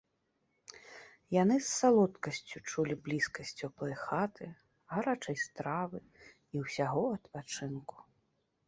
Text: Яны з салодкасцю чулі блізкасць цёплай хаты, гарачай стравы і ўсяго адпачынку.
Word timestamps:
Яны 1.41 1.55
з 1.65 1.67
салодкасцю 1.81 2.57
чулі 2.71 2.95
блізкасць 3.09 3.53
цёплай 3.61 3.95
хаты, 4.05 4.45
гарачай 4.95 5.35
стравы 5.45 5.99
і 6.05 6.55
ўсяго 6.67 7.07
адпачынку. 7.21 7.97